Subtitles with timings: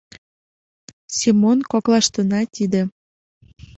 [1.17, 2.81] —Семон, коклаштына тиде...